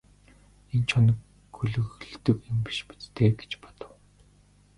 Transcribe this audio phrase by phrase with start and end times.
[0.73, 1.13] Энд чоно
[1.55, 3.91] гөлөглөдөг юм биш биз дээ гэж бодов.